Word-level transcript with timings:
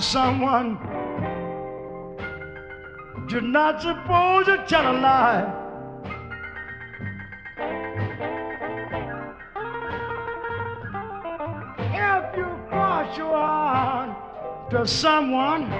to 0.00 0.06
someone. 0.06 0.78
You're 3.28 3.42
not 3.42 3.82
supposed 3.82 4.46
to 4.46 4.64
tell 4.66 4.92
a 4.92 4.96
lie. 4.98 5.44
If 11.78 12.36
you 12.36 12.48
cross 12.68 13.18
your 13.18 13.32
heart 13.32 14.70
to 14.70 14.86
someone, 14.86 15.70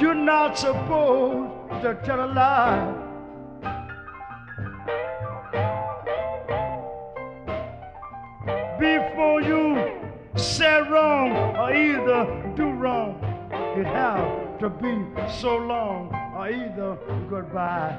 you're 0.00 0.14
not 0.14 0.58
supposed 0.58 1.82
to 1.82 2.00
tell 2.04 2.24
a 2.24 2.30
lie. 2.32 3.05
To 14.66 14.70
be 14.82 14.98
so 15.30 15.56
long 15.58 16.12
or 16.36 16.48
either 16.48 16.98
goodbye. 17.30 17.96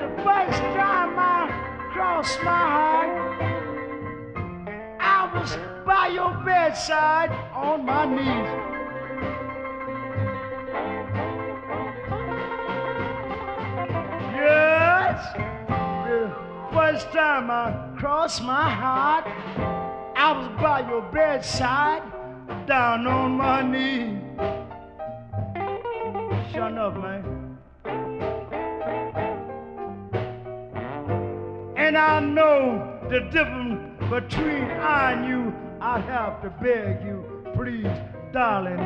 The 0.00 0.22
first 0.24 0.62
time 0.74 1.14
I 1.16 1.90
crossed 1.92 2.42
my 2.42 2.64
heart, 2.74 3.10
I 4.98 5.30
was 5.32 5.56
by 5.86 6.08
your 6.08 6.32
bedside 6.44 7.30
on 7.54 7.86
my 7.86 8.04
knees. 8.04 8.65
First 16.96 17.12
time 17.12 17.50
I 17.50 17.94
crossed 17.98 18.42
my 18.42 18.70
heart, 18.70 19.26
I 20.16 20.32
was 20.32 20.48
by 20.58 20.80
your 20.88 21.02
bedside, 21.12 22.02
down 22.66 23.06
on 23.06 23.32
my 23.32 23.60
knee. 23.60 24.18
Sure 26.50 26.68
enough, 26.68 26.96
man. 26.96 27.58
And 31.76 31.98
I 31.98 32.20
know 32.20 32.98
the 33.10 33.20
difference 33.30 34.00
between 34.08 34.64
I 34.64 35.12
and 35.12 35.28
you. 35.28 35.54
I 35.82 36.00
have 36.00 36.40
to 36.40 36.48
beg 36.48 37.04
you, 37.04 37.44
please, 37.54 37.92
darling, 38.32 38.78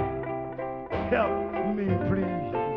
help 1.11 1.77
me, 1.77 1.87
please. 2.09 2.70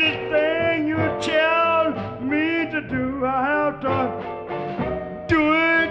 Anything 0.00 0.86
you 0.86 0.96
tell 1.20 1.90
me 2.20 2.70
to 2.70 2.80
do, 2.88 3.26
I 3.26 3.42
have 3.42 3.80
to 3.80 5.24
do 5.26 5.54
it, 5.54 5.90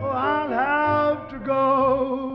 or 0.00 0.10
I'll 0.10 0.48
have 0.48 1.28
to 1.28 1.38
go. 1.38 2.34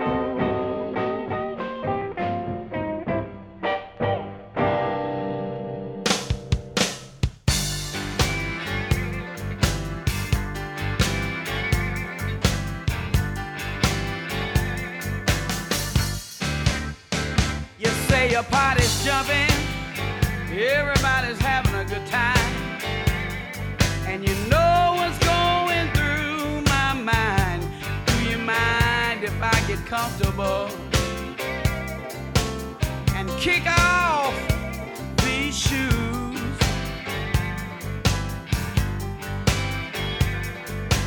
You 17.79 17.89
say 18.07 18.29
your 18.29 18.43
party's 18.43 19.03
jumping, 19.03 19.54
comfortable 29.95 30.67
and 33.15 33.29
kick 33.39 33.63
off 33.65 34.35
these 35.23 35.57
shoes? 35.57 36.57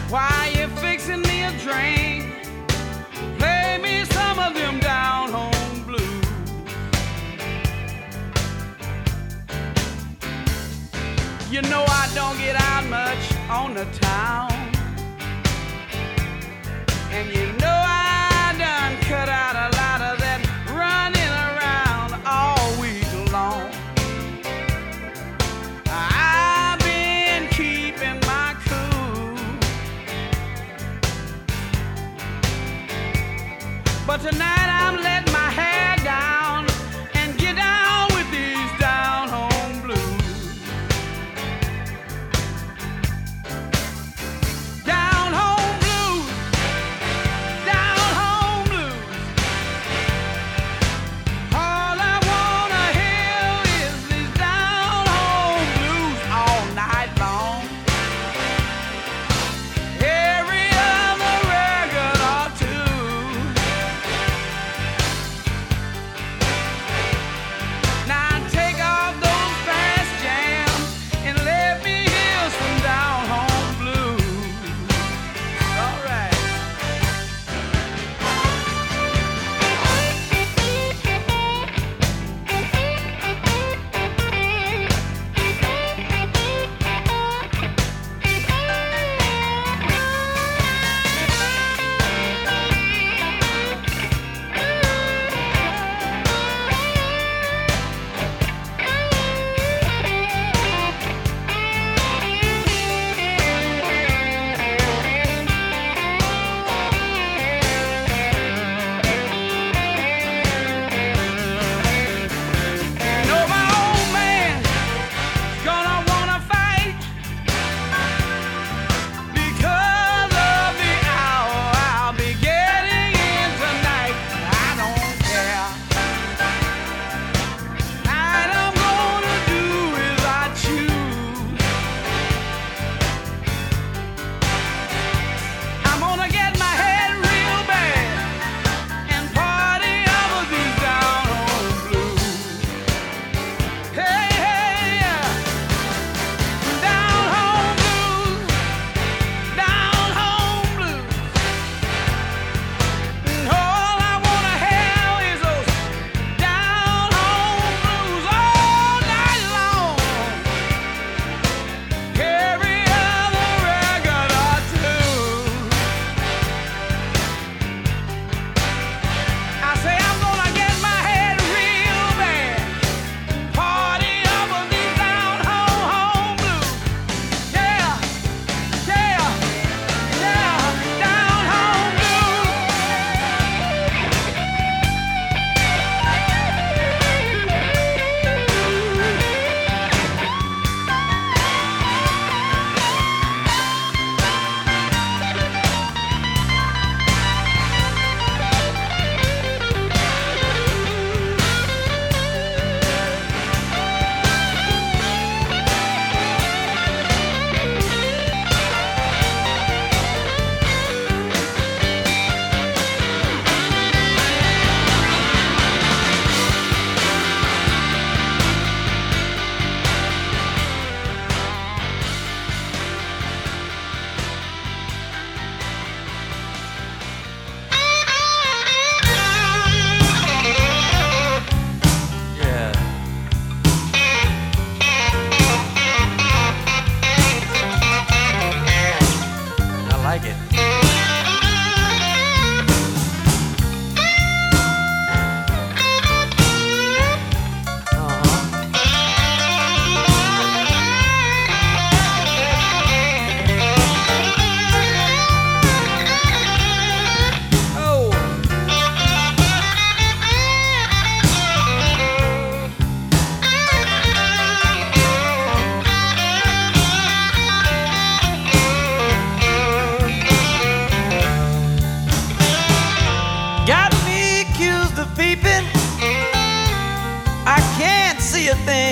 Why 0.08 0.54
you 0.56 0.68
fixing 0.84 1.20
me 1.20 1.44
a 1.44 1.52
drink? 1.64 2.32
Play 3.38 3.78
me 3.82 4.06
some 4.06 4.38
of 4.38 4.54
them 4.54 4.80
down 4.80 5.32
home 5.38 5.82
blues. 5.88 6.24
You 11.50 11.60
know 11.70 11.84
I 11.86 12.08
don't 12.14 12.38
get 12.38 12.56
out 12.56 12.86
much 12.86 13.24
on 13.50 13.74
the 13.74 13.84
town. 14.00 14.50
And 17.10 17.28
you 17.36 17.47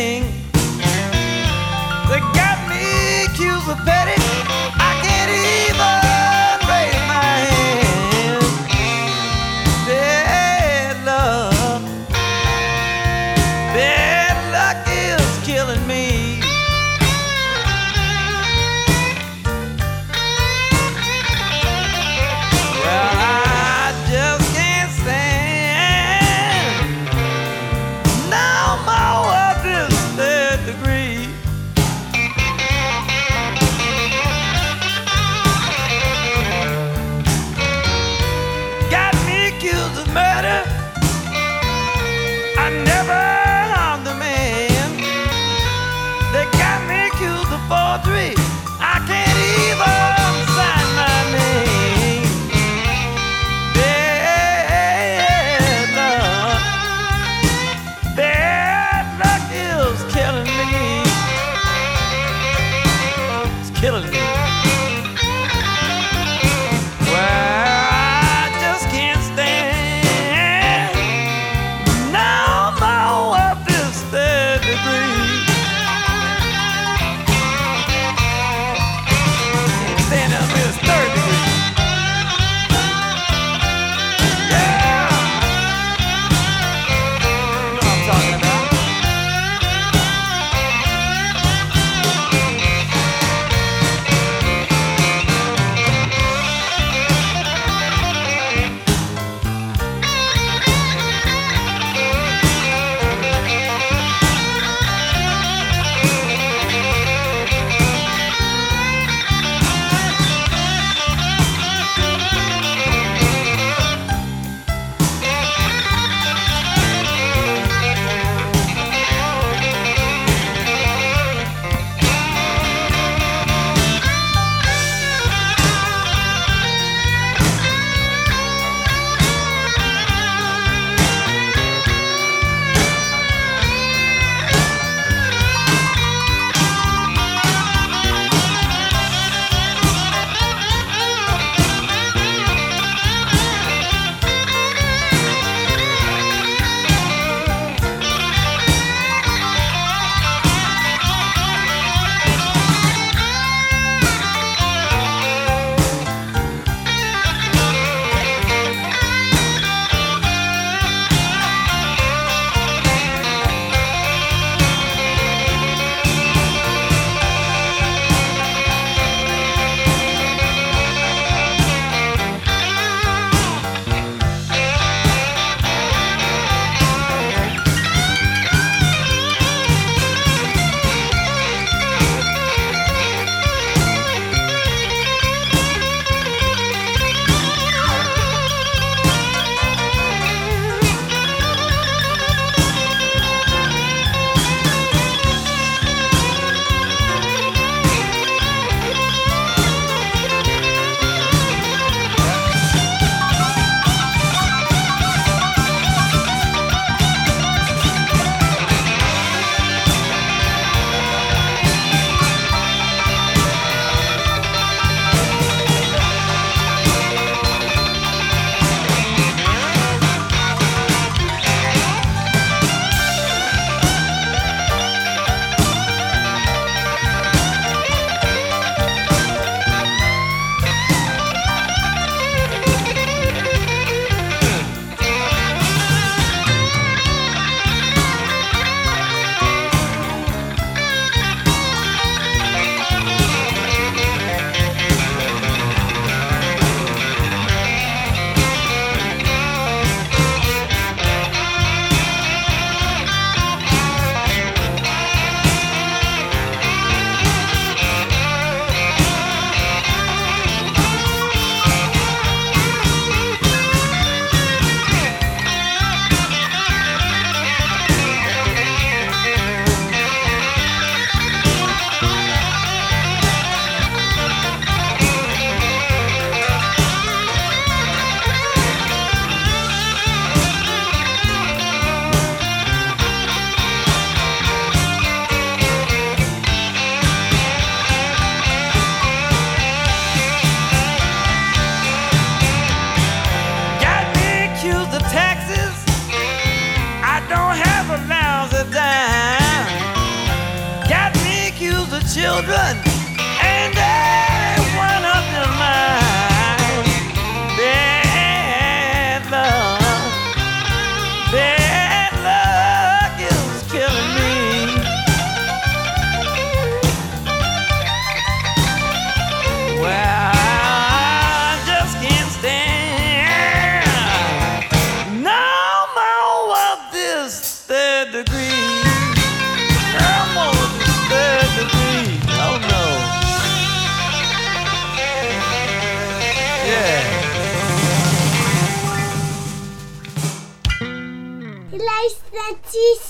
thing. 0.07 0.23
They 2.09 2.21
got 2.39 2.59
me 2.71 3.25
accused 3.27 3.69
of 3.69 3.79
petty. 3.85 4.26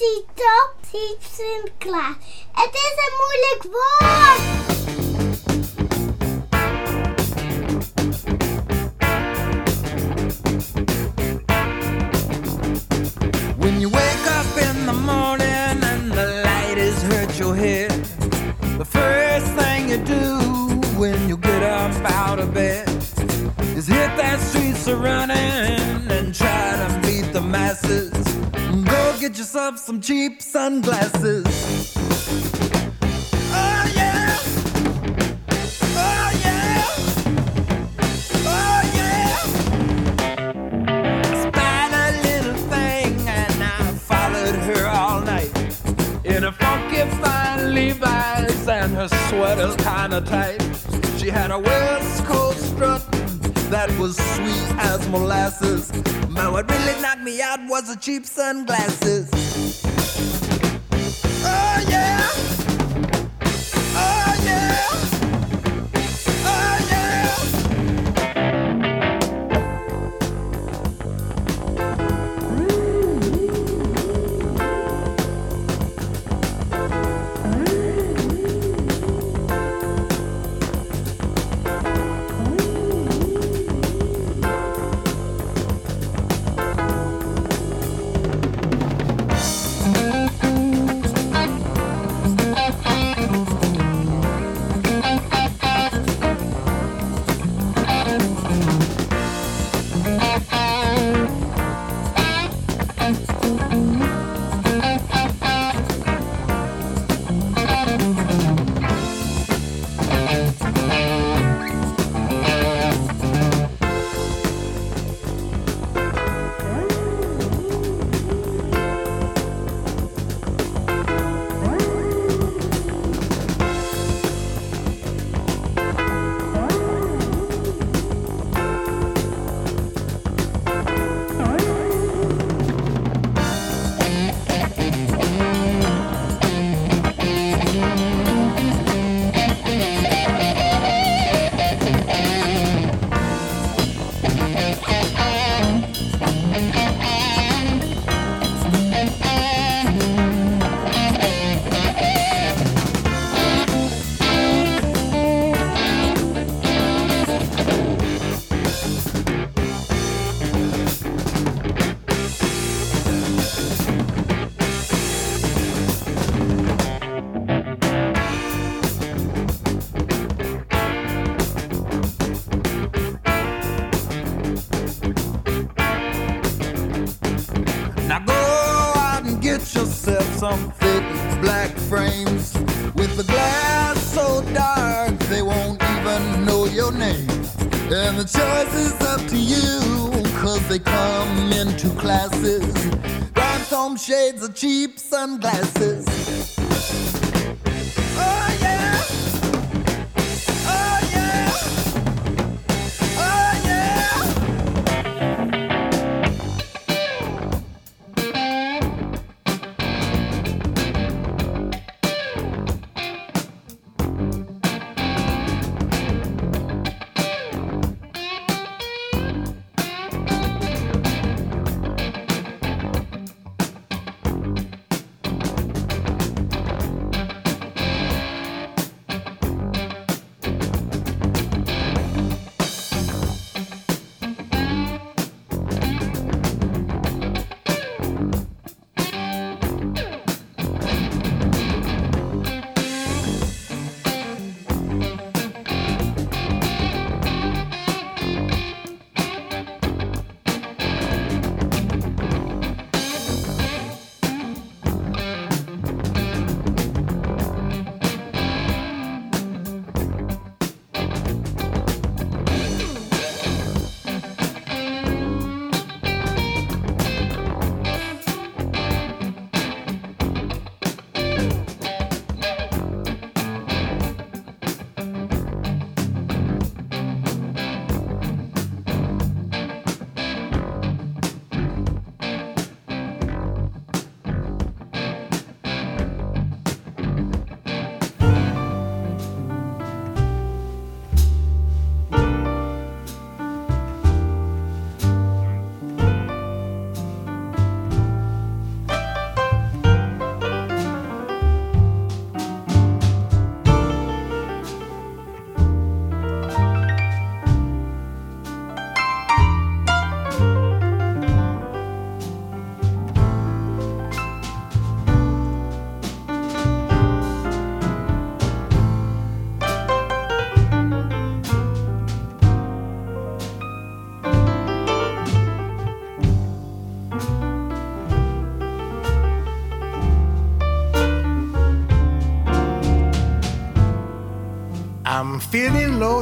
ZZ 0.07 0.23
Top, 0.35 0.71
Siep 0.90 1.21
Sinclair. 1.21 2.16
Het 2.53 2.71
is 2.73 2.95
een 3.05 3.14
moeilijk 3.23 3.62
woord. 3.62 4.40
When 13.57 13.81
you 13.81 13.90
wake 13.90 14.27
up 14.27 14.57
in 14.57 14.87
the 14.87 14.92
morning 14.92 15.83
and 15.83 16.12
the 16.12 16.42
light 16.45 16.79
has 16.79 17.03
hurt 17.03 17.38
your 17.38 17.57
head, 17.57 17.90
the 18.79 18.85
first 18.85 19.47
thing 19.55 19.88
you 19.88 20.03
do 20.05 20.38
when 20.99 21.29
you 21.29 21.37
get 21.37 21.62
up 21.62 22.11
out 22.12 22.38
of 22.38 22.53
bed 22.53 22.88
is 23.77 23.87
hit 23.87 24.16
that 24.16 24.40
streets 24.40 24.87
a 24.87 24.97
running 24.97 26.11
and 26.11 26.35
try 26.35 26.77
to 26.77 27.01
beat 27.03 27.33
the 27.33 27.40
masses. 27.40 28.36
Go 28.87 29.16
get 29.20 29.37
yourself 29.38 29.79
some 29.79 30.01
cheap 30.01 30.40
sunglasses. 30.42 31.44
Oh 33.53 33.92
yeah. 33.94 34.38
Oh 35.96 36.31
yeah. 36.44 36.85
Oh 38.46 38.81
yeah. 38.94 39.38
Spied 41.42 41.92
a 41.92 42.07
little 42.22 42.57
thing 42.70 43.29
and 43.29 43.62
I 43.62 43.92
followed 44.11 44.55
her 44.55 44.87
all 44.87 45.20
night 45.22 45.53
in 46.25 46.44
a 46.44 46.53
funky 46.53 47.05
fine 47.20 47.75
Levi's 47.75 48.68
and 48.68 48.94
her 48.94 49.09
sweater's 49.29 49.77
kinda 49.77 50.20
tight. 50.20 50.62
She 51.18 51.31
had 51.31 51.51
a 51.51 51.59
West 51.59 52.25
Coast 52.25 52.62
strut 52.72 53.03
that 53.70 53.90
was 53.98 54.16
sweet 54.16 54.79
as 54.79 55.09
molasses. 55.09 55.90
But 56.31 56.52
what 56.52 56.70
really 56.70 57.00
knocked 57.00 57.22
me 57.22 57.40
out 57.40 57.59
was 57.68 57.88
the 57.92 57.96
cheap 58.00 58.26
sunglasses. 58.26 59.31
Oh 61.44 61.85
yeah. 61.88 62.56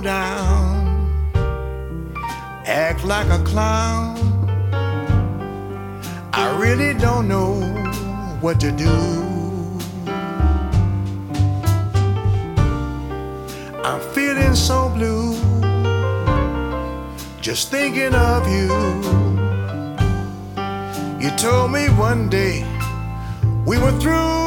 Down, 0.00 1.32
act 2.66 3.04
like 3.04 3.28
a 3.28 3.42
clown. 3.44 4.18
I 6.32 6.56
really 6.58 6.94
don't 6.94 7.28
know 7.28 7.60
what 8.40 8.60
to 8.60 8.72
do. 8.72 8.96
I'm 13.84 14.00
feeling 14.14 14.54
so 14.54 14.88
blue, 14.90 15.34
just 17.40 17.70
thinking 17.70 18.14
of 18.14 18.46
you. 18.48 18.70
You 21.20 21.30
told 21.36 21.72
me 21.72 21.86
one 21.90 22.28
day 22.28 22.64
we 23.66 23.78
were 23.78 23.92
through. 24.00 24.43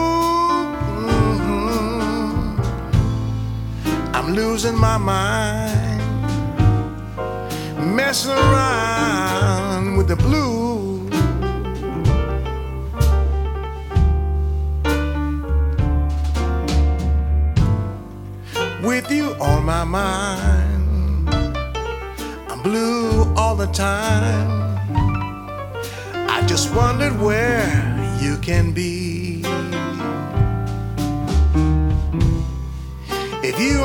Losing 4.37 4.77
my 4.77 4.99
mind, 4.99 5.99
messing 7.95 8.29
around 8.29 9.97
with 9.97 10.07
the 10.07 10.15
blues. 10.15 11.09
With 18.83 19.09
you 19.09 19.33
on 19.41 19.65
my 19.65 19.83
mind, 19.83 21.27
I'm 22.47 22.61
blue 22.61 23.33
all 23.33 23.55
the 23.55 23.71
time. 23.73 24.51
I 26.35 26.45
just 26.45 26.71
wondered 26.75 27.19
where 27.19 27.65
you 28.21 28.37
can 28.37 28.71
be. 28.71 29.41
If 33.49 33.59
you 33.59 33.81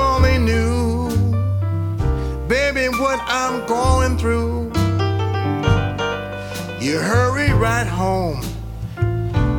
what 2.99 3.21
I'm 3.27 3.67
going 3.67 4.19
through, 4.19 4.73
you 6.81 6.99
hurry 6.99 7.53
right 7.53 7.87
home. 7.87 8.43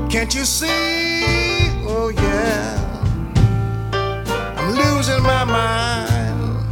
Can't 0.10 0.34
you 0.36 0.46
see? 0.46 1.70
Oh, 1.88 2.12
yeah. 2.16 2.80
I'm 4.58 4.76
losing 4.76 5.24
my 5.24 5.44
mind, 5.44 6.66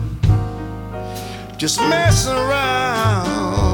just 1.57 1.79
messing 1.79 2.33
around 2.33 3.70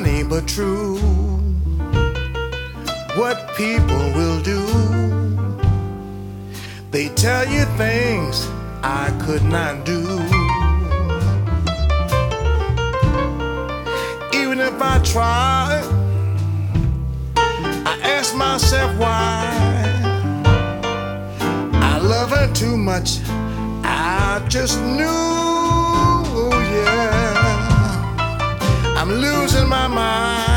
funny 0.00 0.22
but 0.22 0.48
true 0.48 0.96
what 3.16 3.54
people 3.54 4.04
will 4.16 4.40
do. 4.40 4.62
They 6.90 7.08
tell 7.10 7.46
you 7.46 7.64
things 7.76 8.48
I 8.82 9.10
could 9.24 9.44
not 9.44 9.84
do. 9.84 10.00
Even 14.40 14.58
if 14.60 14.80
I 14.80 15.00
try, 15.04 15.82
I 17.36 17.94
ask 18.02 18.34
myself 18.34 18.96
why. 18.98 19.52
I 21.92 21.98
love 21.98 22.30
her 22.30 22.50
too 22.54 22.76
much. 22.76 23.18
I 23.84 24.42
just 24.48 24.80
knew, 24.80 25.59
I'm 29.00 29.08
losing 29.08 29.66
my 29.66 29.88
mind, 29.88 30.49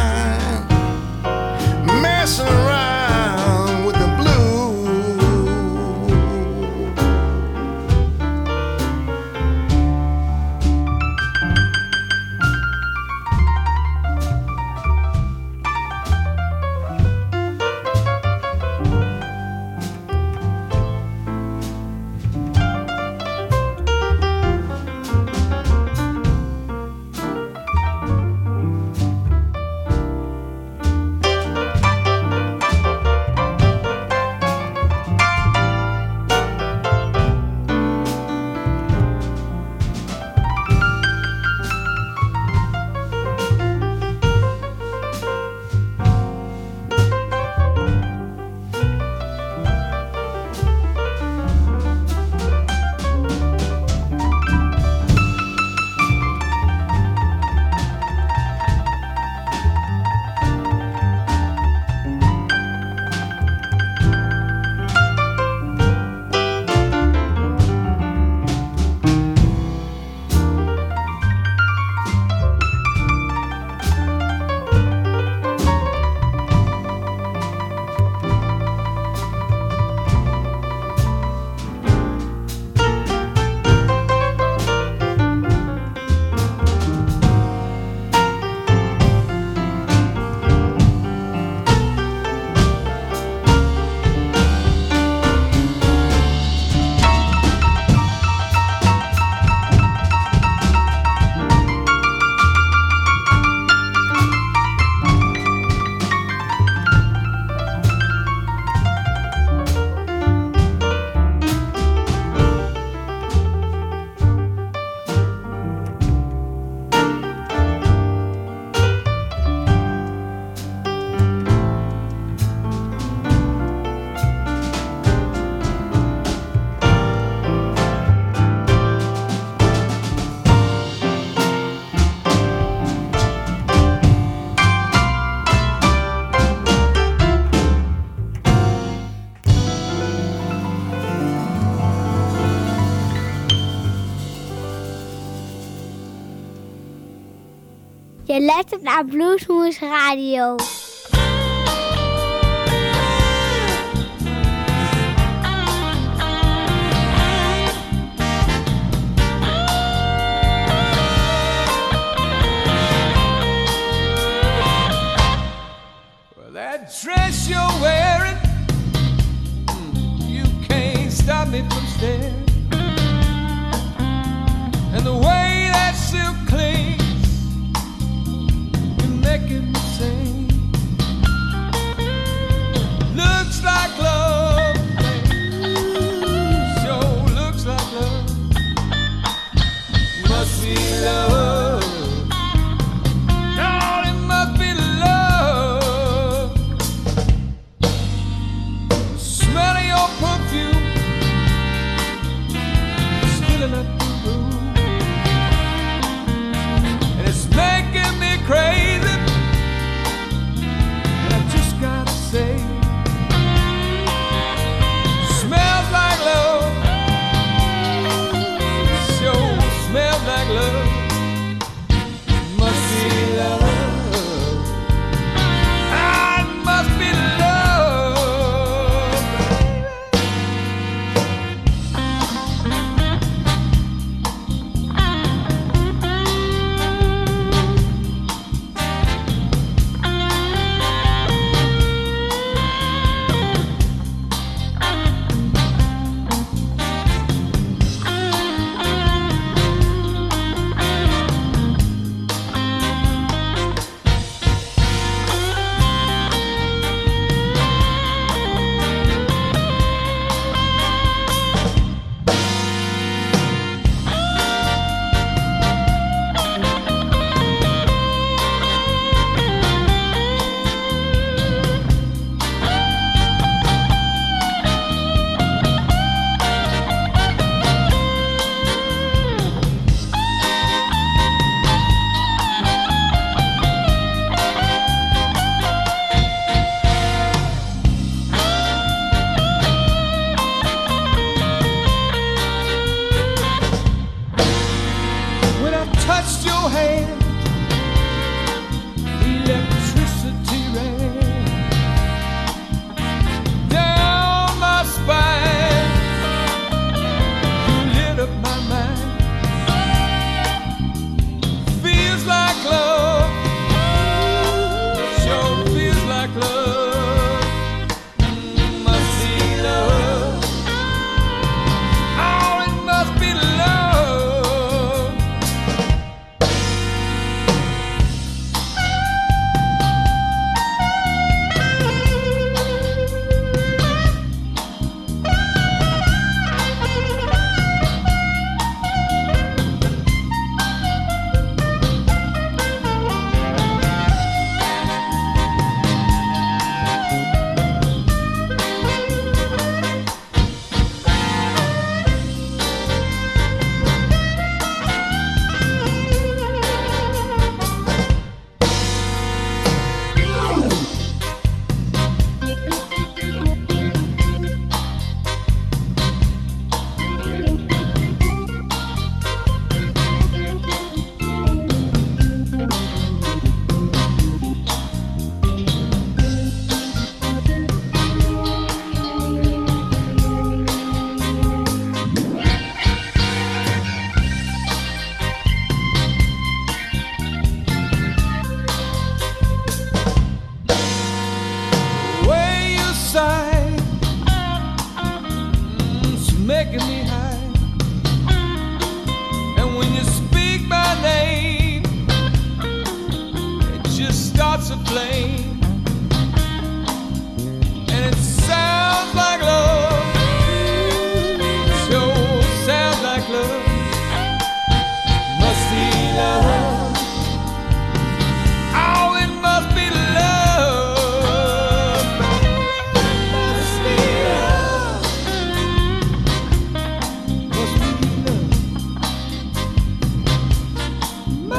luistert 148.73 148.81
naar 148.81 149.05
Bluesmoose 149.05 149.87
Radio. 149.87 150.55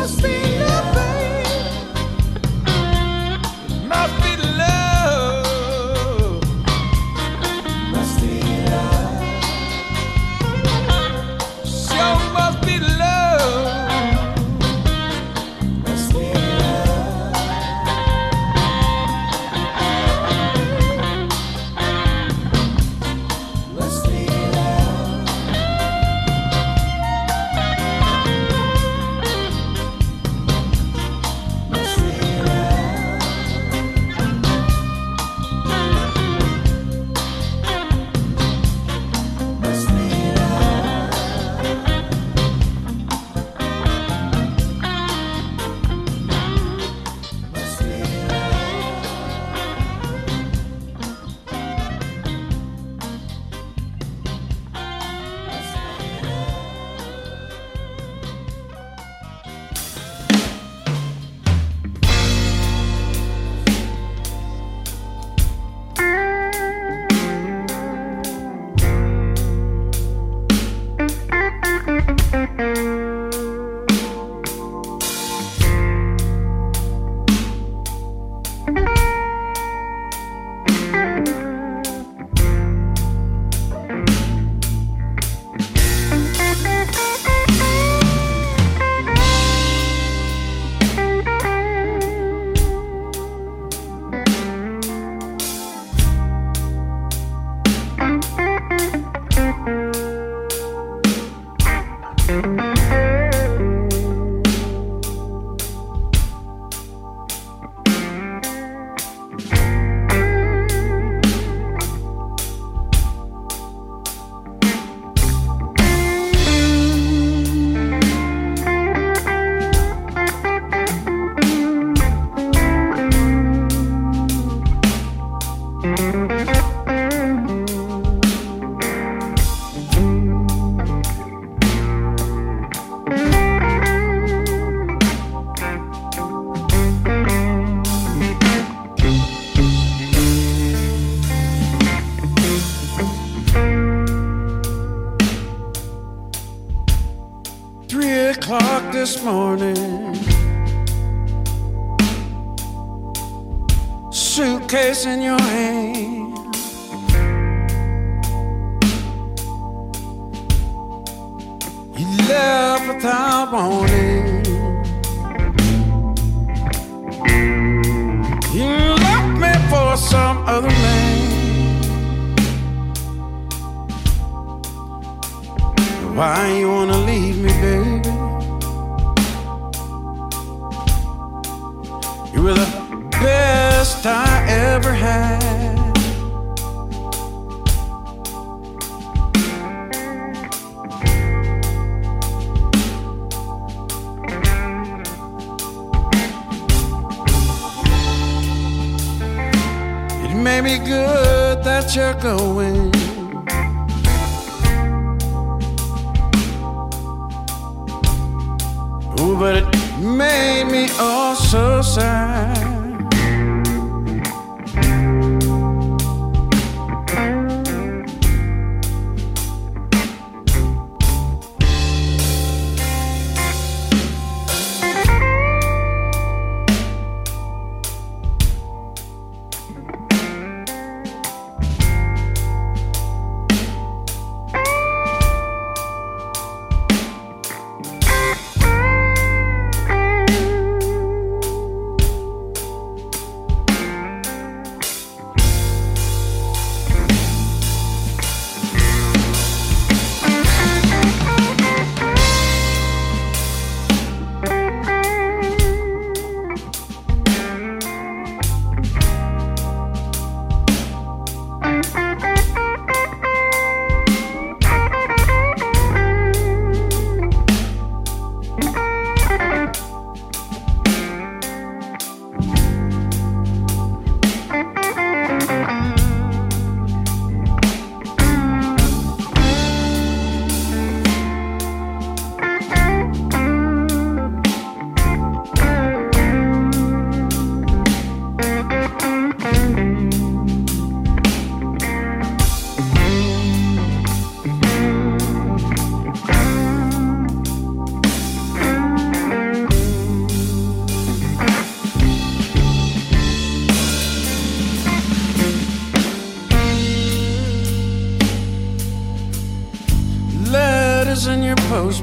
Must 0.04 0.22
be 0.22 0.33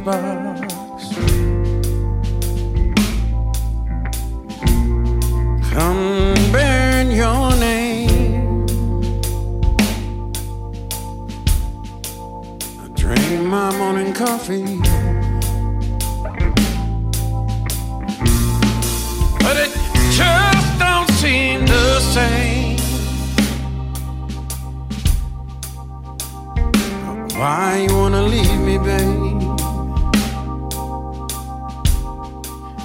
your 0.05 0.40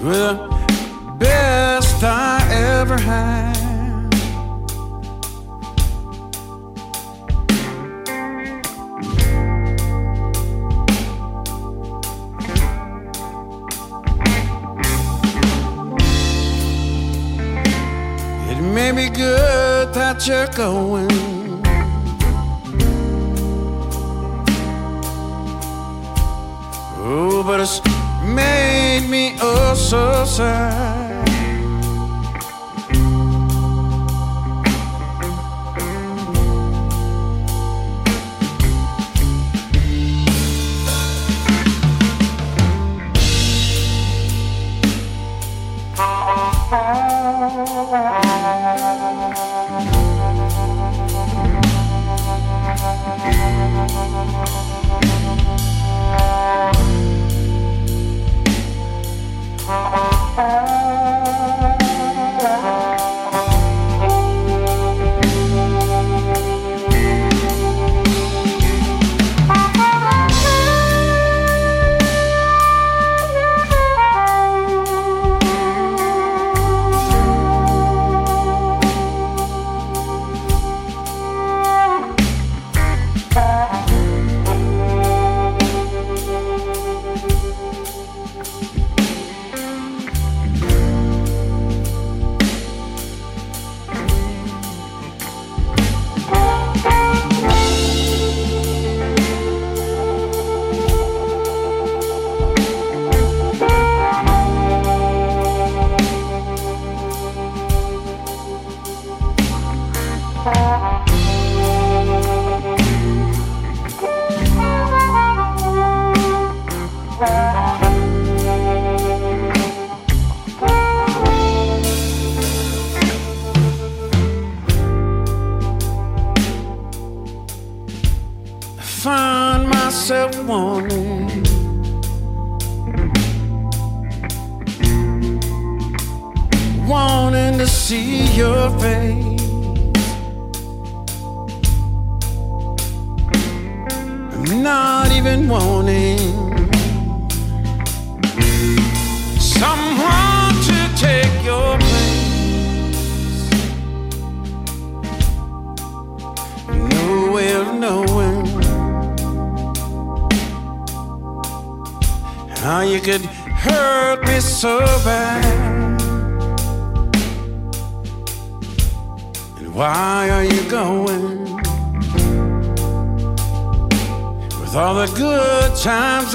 You're 0.06 0.45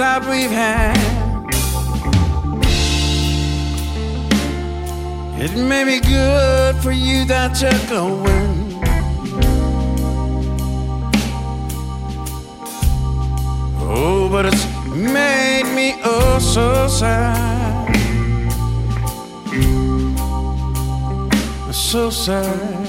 that 0.02 0.26
we've 0.26 0.50
had. 0.50 0.98
It 5.40 5.56
may 5.56 5.84
be 5.84 6.00
good 6.00 6.76
for 6.78 6.92
you 6.92 7.24
that 7.26 7.62
you're 7.62 7.88
going. 7.88 8.82
Oh, 13.94 14.28
but 14.32 14.48
it's 14.48 14.66
made 14.88 15.68
me 15.76 15.94
oh 16.04 16.40
so 16.40 16.88
sad. 16.88 17.96
So 21.72 22.10
sad. 22.10 22.81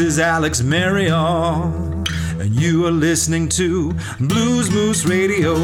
This 0.00 0.14
is 0.14 0.18
Alex 0.18 0.62
Maryol, 0.62 2.08
and 2.40 2.58
you 2.58 2.86
are 2.86 2.90
listening 2.90 3.50
to 3.50 3.92
Blues 4.18 4.70
Moose 4.70 5.04
Radio. 5.04 5.54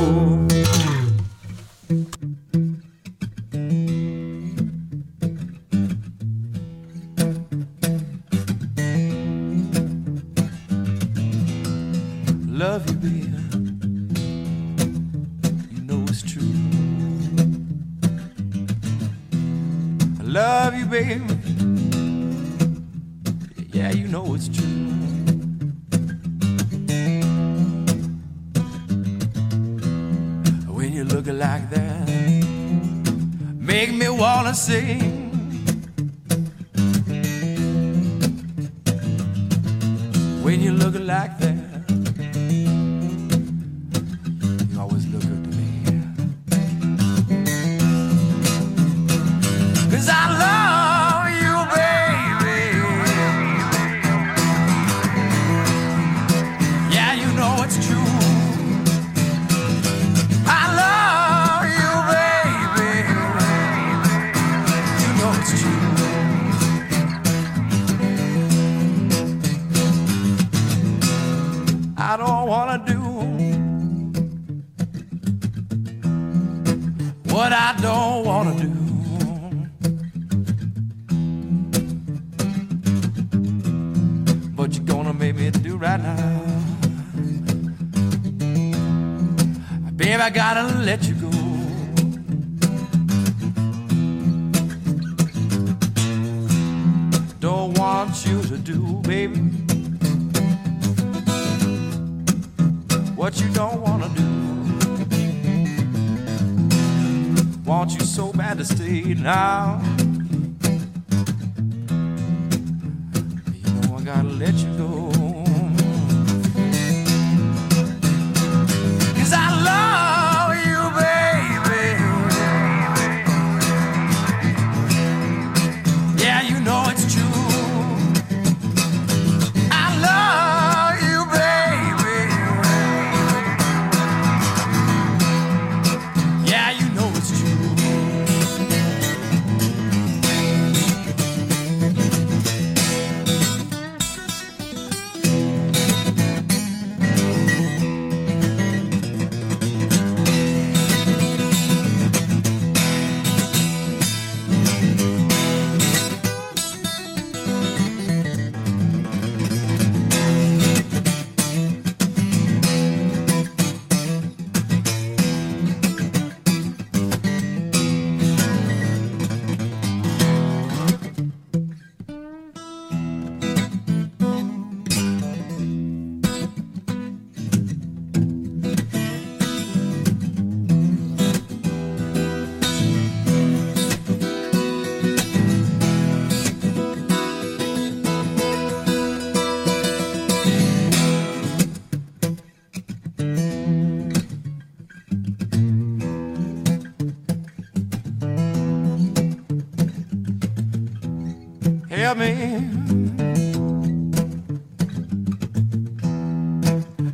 me. 202.17 202.35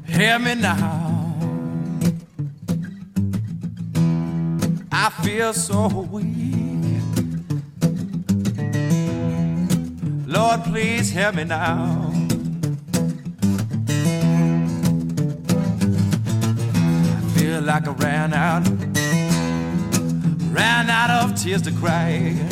Hear 0.07 0.39
me 0.39 0.55
now. 0.55 1.35
I 4.93 5.11
feel 5.23 5.53
so 5.53 5.89
weak. 6.11 6.33
Lord, 10.27 10.65
please 10.65 11.11
hear 11.11 11.33
me 11.33 11.45
now. 11.45 12.13
I 17.17 17.21
feel 17.35 17.61
like 17.63 17.89
I 17.89 17.93
ran 17.93 18.33
out, 18.33 18.69
ran 20.53 20.89
out 20.89 21.11
of 21.11 21.35
tears 21.35 21.63
to 21.63 21.73
cry. 21.73 22.52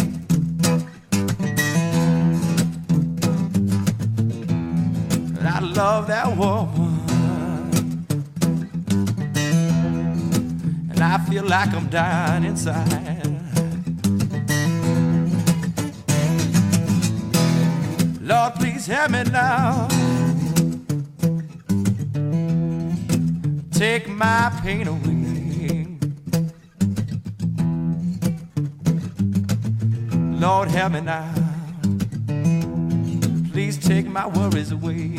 dying 11.90 12.44
inside. 12.44 13.26
Lord, 18.20 18.54
please 18.54 18.86
help 18.86 19.10
me 19.10 19.24
now. 19.24 19.88
Take 23.72 24.08
my 24.08 24.52
pain 24.62 24.86
away. 24.86 25.86
Lord, 30.38 30.68
help 30.68 30.92
me 30.92 31.00
now. 31.00 31.34
Please 33.52 33.76
take 33.78 34.06
my 34.06 34.28
worries 34.28 34.70
away. 34.70 35.18